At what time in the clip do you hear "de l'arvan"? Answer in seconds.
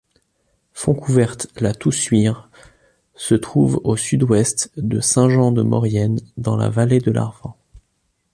6.99-7.55